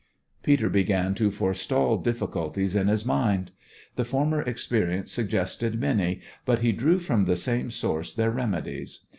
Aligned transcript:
Peter 0.41 0.67
began 0.67 1.13
to 1.13 1.29
forestall 1.29 1.95
difficulties 1.95 2.75
in 2.75 2.87
his 2.87 3.05
mind. 3.05 3.51
The 3.97 4.03
former 4.03 4.41
experience 4.41 5.11
suggested 5.11 5.79
many, 5.79 6.21
but 6.43 6.61
he 6.61 6.71
drew 6.71 6.97
from 6.97 7.25
the 7.25 7.35
same 7.35 7.69
source 7.69 8.11
their 8.11 8.31
remedies. 8.31 9.05